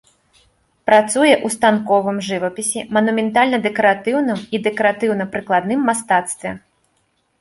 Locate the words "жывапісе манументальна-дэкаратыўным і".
2.27-4.63